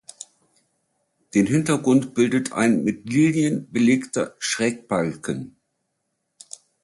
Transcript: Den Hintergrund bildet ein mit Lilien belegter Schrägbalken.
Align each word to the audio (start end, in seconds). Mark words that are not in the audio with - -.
Den 1.35 1.45
Hintergrund 1.45 2.15
bildet 2.15 2.53
ein 2.53 2.83
mit 2.83 3.07
Lilien 3.07 3.71
belegter 3.71 4.33
Schrägbalken. 4.39 5.57